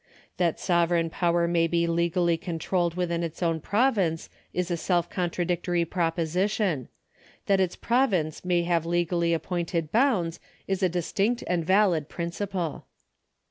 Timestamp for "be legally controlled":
1.67-2.95